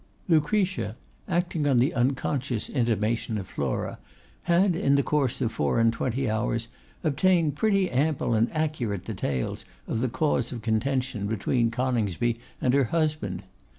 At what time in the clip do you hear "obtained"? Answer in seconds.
7.03-7.55